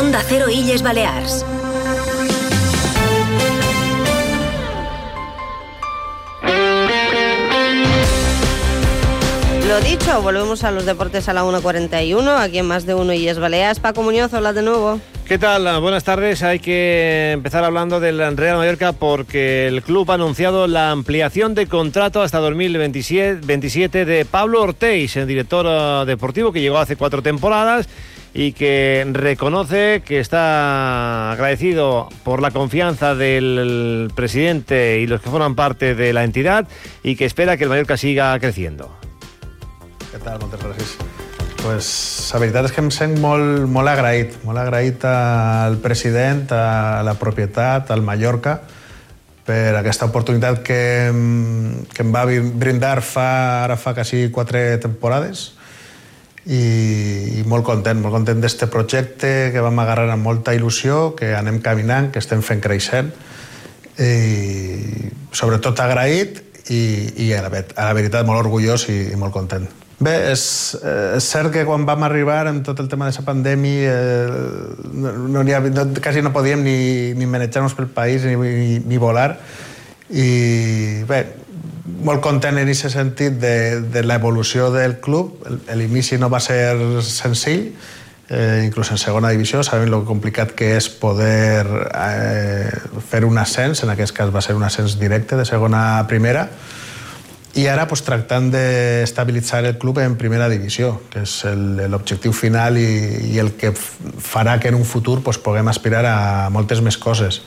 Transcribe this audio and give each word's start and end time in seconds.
Onda 0.00 0.24
Cero 0.26 0.46
Illes 0.48 0.82
Balears. 0.82 1.44
Lo 9.68 9.80
dicho, 9.82 10.22
volvemos 10.22 10.64
a 10.64 10.70
los 10.70 10.86
deportes 10.86 11.28
a 11.28 11.34
la 11.34 11.44
1.41, 11.44 12.38
aquí 12.38 12.60
en 12.60 12.66
más 12.66 12.86
de 12.86 12.94
uno 12.94 13.12
y 13.12 13.28
es 13.28 13.38
Baleas. 13.38 13.78
Paco 13.78 14.02
Muñoz, 14.02 14.32
hola 14.32 14.54
de 14.54 14.62
nuevo. 14.62 14.98
¿Qué 15.28 15.36
tal? 15.38 15.80
Buenas 15.82 16.02
tardes. 16.02 16.42
Hay 16.42 16.60
que 16.60 17.32
empezar 17.32 17.62
hablando 17.62 18.00
del 18.00 18.38
Real 18.38 18.56
Mallorca 18.56 18.94
porque 18.94 19.68
el 19.68 19.82
club 19.82 20.10
ha 20.10 20.14
anunciado 20.14 20.66
la 20.66 20.92
ampliación 20.92 21.54
de 21.54 21.66
contrato 21.66 22.22
hasta 22.22 22.38
2027 22.38 24.04
de 24.06 24.24
Pablo 24.24 24.62
Ortiz, 24.62 25.16
el 25.18 25.26
director 25.26 25.66
eh, 25.68 26.04
deportivo 26.06 26.52
que 26.52 26.62
llegó 26.62 26.78
hace 26.78 26.96
cuatro 26.96 27.20
temporadas 27.20 27.86
y 28.32 28.52
que 28.52 29.06
reconoce 29.12 30.02
que 30.04 30.20
está 30.20 31.32
agradecido 31.32 32.08
por 32.22 32.40
la 32.40 32.50
confianza 32.50 33.14
del 33.14 34.10
presidente 34.14 35.00
y 35.00 35.06
los 35.06 35.20
que 35.20 35.30
forman 35.30 35.54
parte 35.54 35.94
de 35.94 36.12
la 36.12 36.24
entidad 36.24 36.68
y 37.02 37.16
que 37.16 37.24
espera 37.24 37.56
que 37.56 37.64
el 37.64 37.70
Mallorca 37.70 37.96
siga 37.96 38.38
creciendo. 38.38 38.90
Què 40.10 40.18
tal? 40.22 40.40
Moltes. 40.40 40.96
Pues, 41.60 42.30
la 42.32 42.40
veritat 42.40 42.66
és 42.70 42.72
que 42.72 42.80
em 42.80 42.88
sent 42.94 43.18
molt, 43.20 43.66
molt 43.68 43.90
agraït, 43.90 44.38
molt 44.48 44.58
agraït 44.58 45.04
al 45.04 45.76
president, 45.82 46.46
a 46.56 47.02
la 47.04 47.14
propietat, 47.20 47.90
al 47.92 48.00
Mallorca, 48.02 48.62
per 49.44 49.76
aquesta 49.76 50.08
oportunitat 50.08 50.62
que, 50.64 50.80
que 51.92 52.06
em 52.06 52.12
va 52.14 52.24
brindar 52.24 53.00
fa, 53.04 53.30
ara 53.66 53.76
fa 53.76 53.92
quasi 53.98 54.28
quatre 54.32 54.78
temporades 54.80 55.50
i, 56.50 56.62
i 57.40 57.42
molt 57.46 57.64
content, 57.66 58.00
molt 58.02 58.16
content 58.16 58.40
d'este 58.42 58.66
projecte 58.72 59.50
que 59.54 59.62
vam 59.62 59.78
agarrar 59.82 60.08
amb 60.10 60.26
molta 60.26 60.54
il·lusió, 60.56 61.12
que 61.18 61.34
anem 61.38 61.60
caminant, 61.62 62.10
que 62.10 62.22
estem 62.22 62.42
fent 62.42 62.62
creixent 62.64 63.12
i 64.00 65.10
sobretot 65.36 65.78
agraït 65.84 66.40
i, 66.72 66.80
i 67.26 67.32
a, 67.36 67.44
la, 67.44 67.52
a 67.52 67.90
la 67.90 67.94
veritat 67.96 68.26
molt 68.26 68.42
orgullós 68.42 68.88
i, 68.90 68.98
i 69.12 69.20
molt 69.20 69.34
content. 69.36 69.68
Bé, 70.00 70.14
és, 70.30 70.42
eh, 70.80 71.18
és 71.18 71.26
cert 71.28 71.52
que 71.52 71.66
quan 71.68 71.84
vam 71.84 72.06
arribar 72.06 72.46
amb 72.48 72.64
tot 72.64 72.78
el 72.80 72.88
tema 72.88 73.10
de 73.10 73.12
la 73.12 73.24
pandèmia 73.26 73.90
eh, 73.92 74.38
no, 74.96 75.12
no 75.28 75.42
ha, 75.44 75.60
no, 75.60 75.84
quasi 76.00 76.22
no 76.24 76.32
podíem 76.32 76.64
ni, 76.64 76.78
ni 77.18 77.28
manejar-nos 77.28 77.76
pel 77.76 77.90
país 77.92 78.24
ni, 78.24 78.32
ni, 78.40 78.78
ni 78.80 79.00
volar 79.02 79.34
i 80.08 81.04
bé, 81.06 81.20
molt 82.04 82.22
content 82.24 82.58
en 82.58 82.68
aquest 82.68 82.90
sentit 82.94 83.38
de, 83.40 83.80
de 83.92 84.02
l'evolució 84.04 84.70
del 84.74 84.98
club. 85.02 85.40
L'inici 85.76 86.18
no 86.18 86.30
va 86.32 86.40
ser 86.42 86.76
senzill, 87.06 87.70
eh, 88.30 88.62
inclús 88.64 88.92
en 88.94 88.98
segona 88.98 89.32
divisió, 89.34 89.62
sabem 89.66 89.90
lo 89.90 90.04
complicat 90.08 90.54
que 90.56 90.76
és 90.78 90.88
poder 90.88 91.66
eh, 91.90 92.70
fer 93.10 93.24
un 93.26 93.38
ascens, 93.42 93.82
en 93.84 93.92
aquest 93.92 94.16
cas 94.16 94.30
va 94.34 94.42
ser 94.44 94.54
un 94.56 94.64
ascens 94.64 94.98
directe 95.00 95.36
de 95.36 95.44
segona 95.44 95.98
a 95.98 96.06
primera, 96.08 96.48
i 97.58 97.66
ara 97.66 97.88
pues, 97.90 98.04
tractant 98.06 98.46
d'estabilitzar 98.52 99.64
el 99.66 99.78
club 99.78 99.98
en 99.98 100.14
primera 100.16 100.48
divisió, 100.48 101.00
que 101.10 101.24
és 101.26 101.40
l'objectiu 101.90 102.32
final 102.32 102.78
i, 102.78 102.90
i 103.34 103.40
el 103.42 103.56
que 103.58 103.72
farà 103.74 104.60
que 104.62 104.70
en 104.70 104.78
un 104.78 104.86
futur 104.86 105.18
pues, 105.26 105.40
puguem 105.42 105.68
aspirar 105.68 106.04
a 106.06 106.18
moltes 106.54 106.80
més 106.80 106.96
coses. 106.96 107.42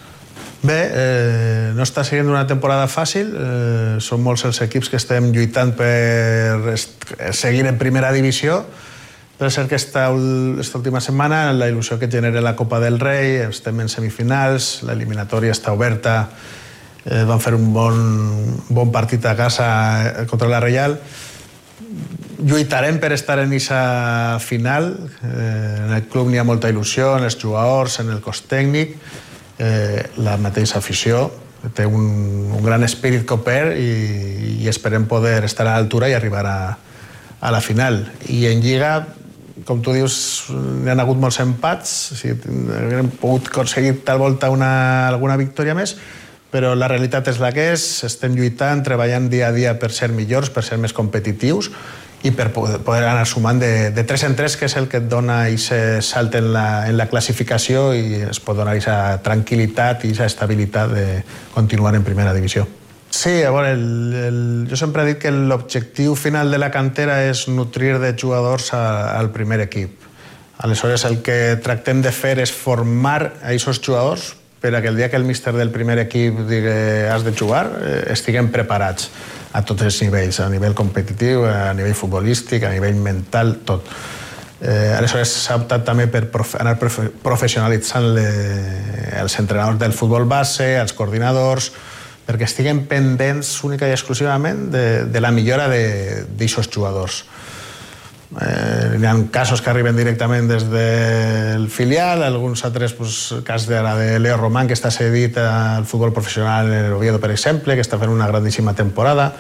Bé, 0.64 0.80
eh, 0.96 1.72
no 1.76 1.84
està 1.84 2.06
sent 2.08 2.30
una 2.32 2.46
temporada 2.48 2.88
fàcil, 2.88 3.34
eh, 3.36 3.96
són 4.00 4.22
molts 4.24 4.46
els 4.48 4.62
equips 4.64 4.88
que 4.88 4.96
estem 4.96 5.28
lluitant 5.36 5.74
per 5.76 6.78
seguir 7.36 7.66
en 7.68 7.76
primera 7.82 8.14
divisió, 8.16 8.62
però 9.36 9.50
és 9.50 9.58
cert 9.58 9.68
que 9.68 9.76
esta, 9.76 10.06
esta 10.64 10.80
última 10.80 11.02
setmana 11.04 11.50
la 11.52 11.68
il·lusió 11.68 11.98
que 12.00 12.08
genera 12.08 12.40
la 12.40 12.56
Copa 12.56 12.80
del 12.80 12.96
Rei, 13.02 13.42
estem 13.50 13.82
en 13.84 13.92
semifinals, 13.92 14.86
l'eliminatòria 14.88 15.52
està 15.52 15.74
oberta, 15.76 16.30
eh, 17.04 17.26
van 17.28 17.44
fer 17.44 17.58
un 17.58 17.74
bon, 17.76 18.00
bon 18.70 18.96
partit 18.96 19.26
a 19.28 19.36
casa 19.36 19.68
eh, 20.06 20.26
contra 20.32 20.48
la 20.48 20.64
Reial. 20.64 20.96
Lluitarem 22.40 23.02
per 23.04 23.12
estar 23.12 23.36
en 23.40 23.52
aquesta 23.52 24.40
final. 24.40 24.94
Eh, 25.28 25.84
en 25.90 25.94
el 26.00 26.08
club 26.08 26.32
n'hi 26.32 26.40
ha 26.40 26.48
molta 26.48 26.72
il·lusió, 26.72 27.18
en 27.18 27.28
els 27.28 27.36
jugadors, 27.36 28.00
en 28.00 28.16
el 28.16 28.24
cos 28.24 28.46
tècnic, 28.48 28.96
eh, 29.60 30.10
la 30.18 30.38
mateixa 30.42 30.80
afició 30.80 31.30
té 31.76 31.86
un, 31.88 32.52
un 32.52 32.64
gran 32.64 32.84
espírit 32.84 33.24
coper 33.28 33.76
i, 33.80 33.92
i 34.64 34.68
esperem 34.72 35.06
poder 35.08 35.44
estar 35.48 35.66
a 35.68 35.78
l'altura 35.78 36.10
i 36.12 36.16
arribar 36.18 36.44
a, 36.50 36.58
a 37.40 37.52
la 37.52 37.62
final. 37.64 38.02
I 38.28 38.48
en 38.52 38.64
Lliga, 38.64 38.94
com 39.68 39.80
tu 39.84 39.94
dius, 39.96 40.18
hi 40.52 40.92
ha 40.92 40.98
hagut 41.00 41.22
molts 41.22 41.40
empats, 41.44 41.94
o 42.12 42.20
sigui, 42.20 42.52
hem 43.00 43.14
pogut 43.22 43.48
aconseguir 43.54 44.02
tal 44.04 44.20
volta 44.20 44.52
una, 44.52 45.08
alguna 45.08 45.40
victòria 45.40 45.78
més, 45.78 45.96
però 46.54 46.76
la 46.78 46.90
realitat 46.92 47.32
és 47.32 47.40
la 47.42 47.54
que 47.56 47.72
és, 47.74 47.84
estem 48.06 48.36
lluitant, 48.38 48.84
treballant 48.86 49.32
dia 49.32 49.48
a 49.50 49.56
dia 49.56 49.74
per 49.80 49.90
ser 49.96 50.12
millors, 50.14 50.52
per 50.54 50.66
ser 50.68 50.78
més 50.82 50.94
competitius 50.94 51.72
i 52.24 52.32
per 52.32 52.50
poder 52.56 53.04
anar 53.04 53.26
sumant 53.28 53.60
de, 53.60 53.92
de 53.92 54.04
3 54.08 54.30
en 54.30 54.36
3, 54.40 54.56
que 54.56 54.68
és 54.70 54.76
el 54.80 54.88
que 54.88 55.02
et 55.04 55.10
dona 55.12 55.42
aquest 55.50 56.08
salt 56.08 56.38
en 56.40 56.54
la, 56.56 56.68
en 56.88 56.96
la 56.96 57.10
classificació 57.12 57.90
i 57.98 58.22
es 58.30 58.40
pot 58.40 58.56
donar 58.56 58.78
aquesta 58.78 59.20
tranquil·litat 59.26 60.06
i 60.08 60.14
aquesta 60.14 60.30
estabilitat 60.32 60.94
de 60.96 61.08
continuar 61.54 61.94
en 62.00 62.08
primera 62.08 62.34
divisió. 62.34 62.66
Sí, 63.14 63.44
a 63.44 63.52
veure, 63.54 63.74
el, 63.76 64.16
el, 64.18 64.40
jo 64.72 64.80
sempre 64.80 65.04
he 65.04 65.12
dit 65.12 65.20
que 65.22 65.34
l'objectiu 65.36 66.16
final 66.18 66.50
de 66.50 66.58
la 66.58 66.72
cantera 66.74 67.20
és 67.28 67.44
nutrir 67.52 68.00
de 68.02 68.16
jugadors 68.18 68.72
a, 68.74 69.20
al 69.20 69.30
primer 69.36 69.60
equip. 69.68 70.08
Aleshores, 70.64 71.04
el 71.06 71.20
que 71.22 71.60
tractem 71.62 72.02
de 72.02 72.16
fer 72.16 72.38
és 72.42 72.56
formar 72.56 73.20
a 73.44 73.52
aquests 73.52 73.84
jugadors 73.84 74.32
per 74.64 74.72
a 74.74 74.82
que 74.82 74.88
el 74.88 74.96
dia 74.96 75.12
que 75.12 75.20
el 75.20 75.28
míster 75.28 75.52
del 75.54 75.76
primer 75.76 76.00
equip 76.00 76.40
digui 76.48 76.74
has 77.12 77.28
de 77.28 77.36
jugar, 77.36 77.66
eh, 77.84 77.98
estiguem 78.16 78.48
preparats 78.48 79.12
a 79.54 79.62
tots 79.62 79.86
els 79.86 80.02
nivells, 80.02 80.40
a 80.42 80.50
nivell 80.50 80.74
competitiu, 80.78 81.46
a 81.46 81.74
nivell 81.78 81.96
futbolístic, 81.98 82.66
a 82.66 82.74
nivell 82.74 82.98
mental, 82.98 83.58
tot. 83.66 83.90
Eh, 84.64 84.94
aleshores 84.96 85.32
s'ha 85.44 85.58
optat 85.60 85.84
també 85.86 86.08
per 86.08 86.24
profe 86.32 86.60
anar 86.62 86.78
profe 86.80 87.10
professionalitzant 87.24 88.06
le, 88.16 88.28
els 89.20 89.36
entrenadors 89.42 89.80
del 89.82 89.94
futbol 89.94 90.26
base, 90.30 90.70
els 90.80 90.96
coordinadors, 90.96 91.72
perquè 92.24 92.48
estiguen 92.48 92.86
pendents 92.88 93.50
única 93.68 93.90
i 93.90 93.94
exclusivament 93.94 94.70
de, 94.72 94.86
de 95.12 95.22
la 95.22 95.34
millora 95.36 95.68
d'aixòs 95.68 96.72
jugadors. 96.72 97.24
Eh, 98.42 98.98
hi 99.00 99.06
ha 99.06 99.14
casos 99.32 99.62
que 99.62 99.70
arriben 99.70 99.96
directament 99.98 100.48
des 100.50 100.66
del 100.72 101.68
filial, 101.70 102.24
alguns 102.24 102.64
altres, 102.66 102.94
pues, 102.98 103.36
cas 103.46 103.68
de, 103.68 103.82
la 103.84 103.96
de 103.96 104.20
Leo 104.20 104.38
Román, 104.38 104.68
que 104.68 104.74
està 104.74 104.90
cedit 104.92 105.38
al 105.38 105.86
futbol 105.86 106.14
professional 106.14 106.72
en 106.72 106.88
el 106.88 106.94
Oviedo, 106.98 107.20
per 107.22 107.32
exemple, 107.32 107.76
que 107.76 107.86
està 107.86 108.00
fent 108.02 108.12
una 108.12 108.28
grandíssima 108.28 108.74
temporada, 108.74 109.34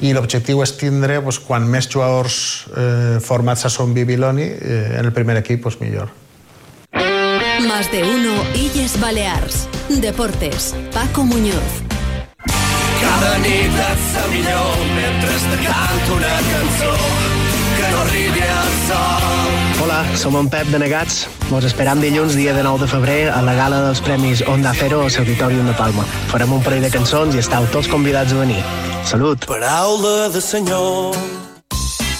i 0.00 0.14
l'objectiu 0.16 0.62
és 0.64 0.72
tindre, 0.80 1.20
pues, 1.20 1.38
quan 1.38 1.68
més 1.68 1.90
jugadors 1.92 2.66
eh, 2.72 3.20
formats 3.20 3.66
a 3.68 3.70
Son 3.70 3.92
Bibiloni, 3.94 4.48
eh, 4.48 4.96
en 4.98 5.04
el 5.04 5.12
primer 5.12 5.36
equip, 5.42 5.62
pues, 5.62 5.80
millor. 5.80 6.10
Más 7.68 7.90
de 7.92 8.02
uno, 8.02 8.34
Illes 8.54 8.98
Balears. 8.98 9.68
Deportes, 9.88 10.74
Paco 10.92 11.24
Muñoz. 11.24 11.82
Cada 13.02 13.38
nit 13.38 13.76
et 13.76 14.02
sa 14.12 14.26
millor 14.30 14.82
mentre 14.96 15.38
te 15.50 15.58
canto 15.66 16.14
una 16.16 16.36
cançó 16.50 17.41
que 17.76 17.90
no 17.90 18.00
arribi 18.00 18.40
al 18.40 18.72
sol. 18.88 19.82
Hola, 19.82 20.16
som 20.16 20.36
en 20.36 20.48
Pep 20.48 20.68
de 20.68 20.78
Negats. 20.78 21.26
Vos 21.50 21.64
esperam 21.64 22.00
dilluns, 22.00 22.36
dia 22.38 22.54
de 22.54 22.62
9 22.62 22.84
de 22.84 22.88
febrer, 22.90 23.30
a 23.30 23.42
la 23.42 23.54
gala 23.54 23.82
dels 23.82 24.00
Premis 24.00 24.44
Onda 24.46 24.72
Cero 24.78 25.02
al 25.02 25.12
Auditorium 25.24 25.66
de 25.66 25.74
Palma. 25.74 26.04
Farem 26.30 26.52
un 26.52 26.62
parell 26.62 26.82
de 26.86 26.90
cançons 26.90 27.34
i 27.34 27.42
estàu 27.42 27.66
tots 27.72 27.88
convidats 27.88 28.32
a 28.32 28.40
venir. 28.44 28.62
Salut! 29.04 29.46
Paraula 29.46 30.28
de 30.28 30.40
senyor. 30.40 31.16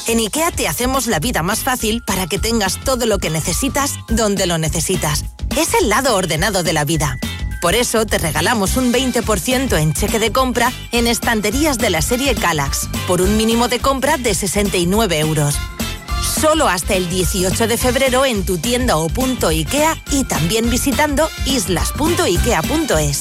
En 0.09 0.19
IKEA 0.19 0.51
te 0.51 0.67
hacemos 0.67 1.07
la 1.07 1.21
vida 1.21 1.43
más 1.43 1.61
fácil 1.61 2.03
para 2.05 2.27
que 2.27 2.39
tengas 2.39 2.79
todo 2.85 3.07
lo 3.07 3.19
que 3.19 3.31
necesitas 3.31 3.95
donde 4.09 4.47
lo 4.47 4.59
necesitas. 4.59 5.25
Es 5.57 5.75
el 5.81 5.89
lado 5.89 6.17
ordenado 6.17 6.63
de 6.63 6.73
la 6.73 6.85
vida. 6.85 7.19
Por 7.63 7.77
eso 7.77 8.05
te 8.07 8.19
regalamos 8.19 8.77
un 8.77 8.93
20% 8.93 9.79
en 9.79 9.93
cheque 9.93 10.19
de 10.19 10.33
compra 10.33 10.73
en 10.91 11.07
estanterías 11.07 11.79
de 11.79 11.91
la 11.91 12.03
serie 12.03 12.35
Calax, 12.35 12.89
por 13.07 13.23
un 13.23 13.37
mínimo 13.37 13.69
de 13.69 13.79
compra 13.79 14.19
de 14.19 14.35
69 14.35 15.21
euros. 15.21 15.55
Solo 16.41 16.67
hasta 16.67 16.95
el 16.95 17.09
18 17.09 17.69
de 17.69 17.79
febrero 17.79 18.25
en 18.25 18.45
tu 18.45 18.59
tienda 18.59 18.97
o 18.97 19.09
punto 19.09 19.47
IKEA 19.47 19.97
y 20.11 20.25
también 20.25 20.71
visitando 20.71 21.31
islas.ikea.es. 21.47 23.21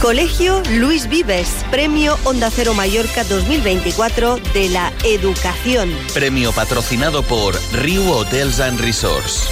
Colegio 0.00 0.62
Luis 0.78 1.10
Vives, 1.10 1.62
Premio 1.70 2.16
Onda 2.24 2.50
Cero 2.50 2.72
Mallorca 2.72 3.22
2024 3.22 4.38
de 4.54 4.70
la 4.70 4.90
Educación. 5.04 5.90
Premio 6.14 6.52
patrocinado 6.52 7.22
por 7.22 7.54
Rio 7.74 8.10
Hotels 8.10 8.60
and 8.60 8.80
Resorts. 8.80 9.50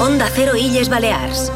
Onda 0.00 0.28
Cero 0.34 0.56
Illes 0.56 0.88
Balears. 0.88 1.52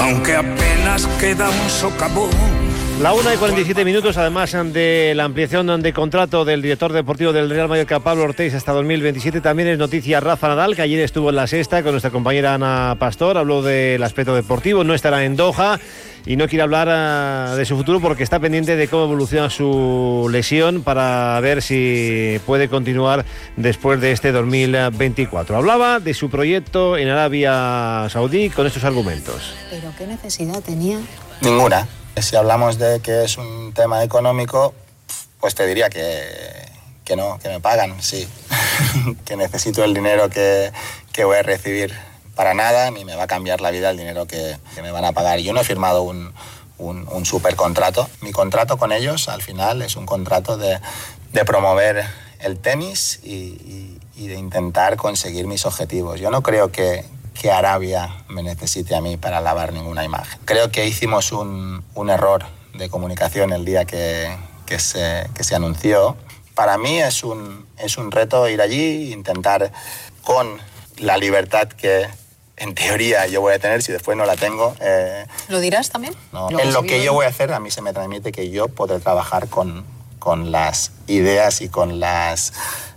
Aunque 0.00 0.34
apenas 0.34 1.06
queda 1.20 1.48
un 1.48 1.70
socavón 1.70 2.55
la 3.00 3.12
1 3.12 3.34
y 3.34 3.36
47 3.36 3.84
minutos, 3.84 4.16
además 4.16 4.52
de 4.72 5.12
la 5.14 5.24
ampliación 5.24 5.82
de 5.82 5.92
contrato 5.92 6.46
del 6.46 6.62
director 6.62 6.92
deportivo 6.94 7.32
del 7.32 7.50
Real 7.50 7.68
Mallorca, 7.68 8.00
Pablo 8.00 8.24
Ortiz, 8.24 8.54
hasta 8.54 8.72
2027, 8.72 9.42
también 9.42 9.68
es 9.68 9.78
noticia 9.78 10.18
Rafa 10.20 10.48
Nadal, 10.48 10.74
que 10.74 10.82
ayer 10.82 11.00
estuvo 11.00 11.28
en 11.28 11.36
la 11.36 11.46
sexta 11.46 11.82
con 11.82 11.92
nuestra 11.92 12.10
compañera 12.10 12.54
Ana 12.54 12.96
Pastor, 12.98 13.36
habló 13.36 13.60
del 13.60 14.02
aspecto 14.02 14.34
deportivo, 14.34 14.82
no 14.82 14.94
estará 14.94 15.24
en 15.24 15.36
Doha 15.36 15.78
y 16.24 16.36
no 16.36 16.48
quiere 16.48 16.62
hablar 16.62 16.88
ah, 16.90 17.54
de 17.54 17.66
su 17.66 17.76
futuro 17.76 18.00
porque 18.00 18.22
está 18.22 18.40
pendiente 18.40 18.76
de 18.76 18.88
cómo 18.88 19.04
evoluciona 19.04 19.50
su 19.50 20.28
lesión 20.32 20.82
para 20.82 21.38
ver 21.40 21.60
si 21.60 22.40
puede 22.46 22.68
continuar 22.68 23.26
después 23.56 24.00
de 24.00 24.12
este 24.12 24.32
2024. 24.32 25.54
Hablaba 25.54 26.00
de 26.00 26.14
su 26.14 26.30
proyecto 26.30 26.96
en 26.96 27.08
Arabia 27.08 28.08
Saudí 28.08 28.48
con 28.48 28.66
estos 28.66 28.84
argumentos. 28.84 29.54
¿Pero 29.70 29.92
qué 29.98 30.06
necesidad 30.06 30.62
tenía? 30.62 30.98
Ninguna. 31.42 31.86
Si 32.20 32.34
hablamos 32.34 32.78
de 32.78 33.00
que 33.00 33.24
es 33.24 33.36
un 33.36 33.74
tema 33.74 34.02
económico, 34.02 34.72
pues 35.38 35.54
te 35.54 35.66
diría 35.66 35.90
que, 35.90 36.24
que 37.04 37.14
no, 37.14 37.38
que 37.38 37.50
me 37.50 37.60
pagan, 37.60 38.02
sí. 38.02 38.26
que 39.26 39.36
necesito 39.36 39.84
el 39.84 39.92
dinero 39.92 40.30
que, 40.30 40.72
que, 41.12 41.24
voy 41.24 41.36
a 41.36 41.42
recibir 41.42 41.94
para 42.34 42.54
nada, 42.54 42.90
ni 42.90 43.04
me 43.04 43.16
va 43.16 43.24
a 43.24 43.26
cambiar 43.26 43.60
la 43.60 43.70
vida 43.70 43.90
el 43.90 43.98
dinero 43.98 44.26
que, 44.26 44.56
me 44.82 44.90
van 44.90 45.04
a 45.04 45.12
pagar. 45.12 45.40
Yo 45.40 45.52
no 45.52 45.60
he 45.60 45.64
firmado 45.64 46.02
un, 46.02 46.32
un, 46.78 47.26
super 47.26 47.54
contrato. 47.54 48.08
Mi 48.22 48.32
contrato 48.32 48.78
con 48.78 48.92
ellos, 48.92 49.28
al 49.28 49.42
final, 49.42 49.82
es 49.82 49.94
un 49.96 50.06
contrato 50.06 50.56
de, 50.56 50.80
de 51.32 51.44
promover 51.44 52.06
el 52.40 52.58
tenis 52.58 53.20
y, 53.22 53.98
y 54.16 54.28
de 54.28 54.36
intentar 54.36 54.96
conseguir 54.96 55.46
mis 55.46 55.66
objetivos. 55.66 56.18
Yo 56.18 56.30
no 56.30 56.42
creo 56.42 56.72
que, 56.72 57.04
que 57.40 57.50
Arabia 57.50 58.24
me 58.28 58.42
necesite 58.42 58.96
a 58.96 59.00
mí 59.00 59.16
para 59.16 59.40
lavar 59.40 59.72
ninguna 59.72 60.04
imagen. 60.04 60.38
Creo 60.44 60.70
que 60.70 60.86
hicimos 60.86 61.32
un, 61.32 61.84
un 61.94 62.10
error 62.10 62.44
de 62.74 62.88
comunicación 62.88 63.52
el 63.52 63.64
día 63.64 63.84
que, 63.84 64.36
que, 64.66 64.78
se, 64.78 65.28
que 65.34 65.44
se 65.44 65.54
anunció. 65.54 66.16
Para 66.54 66.78
mí 66.78 67.00
es 67.00 67.22
un, 67.22 67.66
es 67.78 67.98
un 67.98 68.10
reto 68.10 68.48
ir 68.48 68.60
allí, 68.60 69.12
intentar 69.12 69.72
con 70.22 70.58
la 70.98 71.16
libertad 71.18 71.68
que 71.68 72.06
en 72.56 72.74
teoría 72.74 73.26
yo 73.26 73.42
voy 73.42 73.52
a 73.52 73.58
tener, 73.58 73.82
si 73.82 73.92
después 73.92 74.16
no 74.16 74.24
la 74.24 74.36
tengo. 74.36 74.74
Eh, 74.80 75.26
¿Lo 75.48 75.60
dirás 75.60 75.90
también? 75.90 76.14
No, 76.32 76.48
en 76.50 76.72
lo 76.72 76.82
que 76.84 77.04
yo 77.04 77.12
voy 77.12 77.26
a 77.26 77.28
hacer, 77.28 77.52
a 77.52 77.60
mí 77.60 77.70
se 77.70 77.82
me 77.82 77.92
transmite 77.92 78.32
que 78.32 78.50
yo 78.50 78.68
podré 78.68 78.98
trabajar 78.98 79.48
con, 79.48 79.84
con 80.18 80.50
las 80.50 80.92
ideas 81.06 81.60
y 81.60 81.68
con, 81.68 82.00
las, 82.00 82.54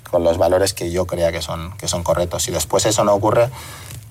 con 0.09 0.23
los 0.23 0.37
valores 0.37 0.73
que 0.73 0.91
yo 0.91 1.05
crea 1.05 1.33
que 1.33 1.41
son, 1.41 1.75
que 1.77 1.89
son 1.89 2.03
correctos. 2.03 2.43
Si 2.43 2.51
después 2.51 2.85
eso 2.85 3.03
no 3.03 3.13
ocurre, 3.13 3.49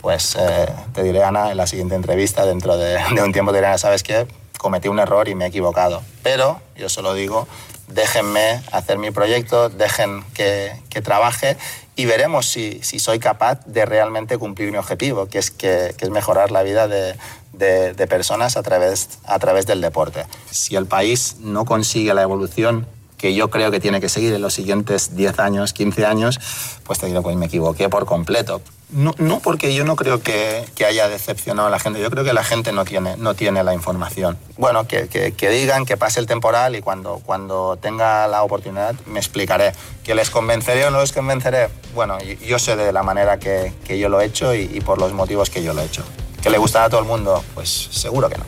pues 0.00 0.36
eh, 0.38 0.66
te 0.94 1.02
diré, 1.02 1.22
Ana, 1.24 1.50
en 1.50 1.56
la 1.56 1.66
siguiente 1.66 1.94
entrevista, 1.94 2.46
dentro 2.46 2.76
de, 2.78 2.98
un 3.22 3.32
tiempo, 3.32 3.52
te 3.52 3.58
diré, 3.58 3.68
Ana, 3.68 3.78
¿sabes 3.78 4.02
qué? 4.02 4.26
Cometí 4.58 4.88
un 4.88 4.98
error 4.98 5.28
y 5.28 5.34
me 5.34 5.44
he 5.44 5.48
equivocado. 5.48 6.02
Pero 6.22 6.60
yo 6.76 6.88
solo 6.88 7.14
digo, 7.14 7.46
déjenme 7.88 8.62
hacer 8.72 8.98
mi 8.98 9.10
proyecto, 9.10 9.68
dejen 9.68 10.24
que, 10.34 10.72
trabaje 11.02 11.56
y 11.94 12.06
veremos 12.06 12.46
si, 12.46 12.80
si, 12.82 12.98
soy 12.98 13.20
capaz 13.20 13.64
de 13.66 13.86
realmente 13.86 14.36
cumplir 14.36 14.72
mi 14.72 14.78
objetivo, 14.78 15.26
que 15.26 15.38
es, 15.38 15.52
que 15.52 15.94
es 15.96 16.10
mejorar 16.10 16.50
la 16.50 16.64
vida 16.64 16.88
de, 16.88 17.14
de, 17.52 17.94
de, 17.94 18.06
personas 18.08 18.56
a 18.56 18.62
través, 18.62 19.20
a 19.24 19.38
través 19.38 19.66
del 19.66 19.80
deporte. 19.80 20.24
Si 20.50 20.74
el 20.74 20.86
país 20.86 21.36
no 21.38 21.64
consigue 21.64 22.14
la 22.14 22.22
evolución 22.22 22.86
que 23.18 23.34
yo 23.34 23.50
creo 23.50 23.70
que 23.70 23.80
tiene 23.80 24.00
que 24.00 24.08
seguir 24.08 24.32
en 24.32 24.40
los 24.40 24.54
siguientes 24.54 25.14
10 25.16 25.38
años, 25.40 25.72
15 25.72 26.06
años, 26.06 26.40
pues 26.84 26.98
te 27.00 27.06
digo, 27.06 27.22
pues 27.22 27.36
me 27.36 27.46
equivoqué 27.46 27.88
por 27.88 28.06
completo. 28.06 28.62
No, 28.90 29.14
no 29.18 29.40
porque 29.40 29.74
yo 29.74 29.84
no 29.84 29.96
creo 29.96 30.22
que, 30.22 30.64
que, 30.74 30.86
haya 30.86 31.10
decepcionado 31.10 31.68
a 31.68 31.70
la 31.70 31.78
gente, 31.78 32.00
yo 32.00 32.08
creo 32.10 32.24
que 32.24 32.32
la 32.32 32.42
gente 32.42 32.72
no 32.72 32.86
tiene, 32.86 33.18
no 33.18 33.34
tiene 33.34 33.62
la 33.62 33.74
información. 33.74 34.38
Bueno, 34.56 34.86
que, 34.86 35.08
que, 35.08 35.32
que, 35.32 35.50
digan, 35.50 35.84
que 35.84 35.98
pase 35.98 36.20
el 36.20 36.26
temporal 36.26 36.74
y 36.74 36.80
cuando, 36.80 37.20
cuando 37.26 37.76
tenga 37.76 38.26
la 38.28 38.42
oportunidad 38.42 38.94
me 39.04 39.18
explicaré. 39.18 39.72
¿Que 40.04 40.14
les 40.14 40.30
convenceré 40.30 40.86
o 40.86 40.90
no 40.90 41.02
les 41.02 41.12
convenceré? 41.12 41.68
Bueno, 41.94 42.16
yo 42.46 42.58
sé 42.58 42.76
de 42.76 42.92
la 42.92 43.02
manera 43.02 43.38
que 43.38 43.74
yo 43.86 44.08
lo 44.08 44.22
he 44.22 44.24
hecho 44.24 44.54
y, 44.54 44.70
y 44.72 44.80
por 44.80 44.98
los 44.98 45.12
motivos 45.12 45.50
que 45.50 45.62
yo 45.62 45.74
lo 45.74 45.82
he 45.82 45.84
hecho. 45.84 46.02
¿Que 46.42 46.48
le 46.48 46.56
gustará 46.56 46.86
a 46.86 46.88
todo 46.88 47.00
el 47.00 47.06
mundo? 47.06 47.44
Pues 47.54 47.88
seguro 47.90 48.30
que 48.30 48.38
no. 48.38 48.44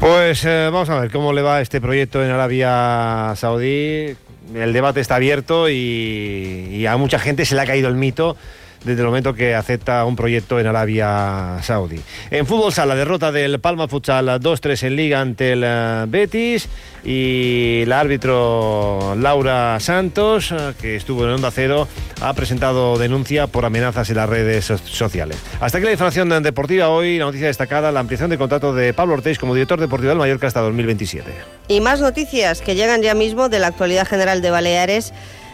Pues 0.00 0.44
eh, 0.44 0.68
vamos 0.72 0.88
a 0.90 1.00
ver 1.00 1.10
cómo 1.10 1.32
le 1.32 1.42
va 1.42 1.60
este 1.60 1.80
proyecto 1.80 2.24
en 2.24 2.30
Arabia 2.30 3.34
Saudí. 3.36 4.14
El 4.54 4.72
debate 4.72 5.00
está 5.00 5.16
abierto 5.16 5.68
y, 5.68 5.74
y 5.74 6.86
a 6.86 6.96
mucha 6.96 7.18
gente 7.18 7.44
se 7.44 7.54
le 7.56 7.62
ha 7.62 7.66
caído 7.66 7.88
el 7.88 7.96
mito 7.96 8.36
desde 8.84 9.00
el 9.00 9.06
momento 9.06 9.34
que 9.34 9.54
acepta 9.54 10.04
un 10.04 10.16
proyecto 10.16 10.58
en 10.60 10.66
Arabia 10.66 11.58
Saudí. 11.62 12.00
En 12.30 12.46
fútbol 12.46 12.72
sala, 12.72 12.94
derrota 12.94 13.32
del 13.32 13.60
Palma 13.60 13.88
Futsal 13.88 14.28
2-3 14.28 14.86
en 14.86 14.96
Liga 14.96 15.20
ante 15.20 15.52
el 15.52 15.64
uh, 15.64 16.10
Betis 16.10 16.68
y 17.04 17.82
el 17.82 17.92
árbitro 17.92 19.14
Laura 19.18 19.78
Santos, 19.80 20.52
uh, 20.52 20.74
que 20.80 20.96
estuvo 20.96 21.24
en 21.24 21.30
Onda 21.30 21.50
Cero, 21.50 21.88
ha 22.20 22.32
presentado 22.34 22.98
denuncia 22.98 23.46
por 23.46 23.64
amenazas 23.64 24.10
en 24.10 24.16
las 24.16 24.28
redes 24.28 24.64
so 24.66 24.78
sociales. 24.78 25.38
Hasta 25.60 25.78
aquí 25.78 25.86
la 25.86 25.92
información 25.92 26.42
deportiva. 26.42 26.88
Hoy 26.88 27.18
la 27.18 27.26
noticia 27.26 27.46
destacada, 27.46 27.92
la 27.92 28.00
ampliación 28.00 28.30
de 28.30 28.38
contrato 28.38 28.74
de 28.74 28.92
Pablo 28.94 29.14
Ortiz 29.14 29.38
como 29.38 29.54
director 29.54 29.80
deportivo 29.80 30.10
del 30.10 30.18
Mallorca 30.18 30.46
hasta 30.46 30.60
2027. 30.60 31.30
Y 31.68 31.80
más 31.80 32.00
noticias 32.00 32.60
que 32.60 32.74
llegan 32.74 33.02
ya 33.02 33.14
mismo 33.14 33.48
de 33.48 33.58
la 33.58 33.68
actualidad 33.68 34.06
general 34.06 34.42
de 34.42 34.50
Baleares 34.50 35.12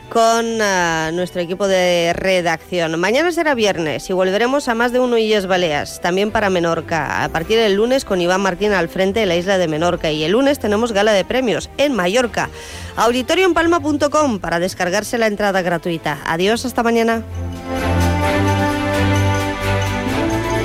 con 0.08 0.60
uh, 0.60 1.12
nuestro 1.12 1.40
equipo 1.40 1.66
de 1.66 2.12
redacción. 2.14 2.98
Mañana 2.98 3.32
será 3.32 3.54
viernes 3.54 4.08
y 4.08 4.12
volveremos 4.12 4.68
a 4.68 4.74
más 4.74 4.92
de 4.92 5.00
uno 5.00 5.18
Illes 5.18 5.46
Baleas, 5.46 6.00
también 6.00 6.30
para 6.30 6.50
Menorca, 6.50 7.24
a 7.24 7.28
partir 7.28 7.58
del 7.58 7.74
lunes 7.74 8.04
con 8.04 8.20
Iván 8.20 8.40
Martín 8.40 8.72
al 8.72 8.88
frente 8.88 9.20
de 9.20 9.26
la 9.26 9.36
isla 9.36 9.58
de 9.58 9.68
Menorca. 9.68 10.10
Y 10.10 10.24
el 10.24 10.32
lunes 10.32 10.58
tenemos 10.58 10.92
gala 10.92 11.12
de 11.12 11.24
premios 11.24 11.70
en 11.78 11.94
Mallorca. 11.94 12.48
Auditorioempalma.com 12.96 14.38
para 14.38 14.60
descargarse 14.60 15.19
la 15.19 15.26
entrada 15.26 15.62
gratuita. 15.62 16.19
Adiós, 16.26 16.64
hasta 16.64 16.82
mañana. 16.82 17.22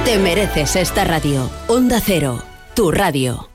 Te 0.05 0.17
mereces 0.17 0.75
esta 0.75 1.03
radio. 1.03 1.49
Onda 1.67 1.99
Cero, 2.03 2.43
tu 2.73 2.91
radio. 2.91 3.48